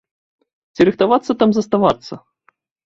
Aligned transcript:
Ці 0.73 0.81
рыхтавацца 0.91 1.31
там 1.45 1.49
заставацца? 1.59 2.13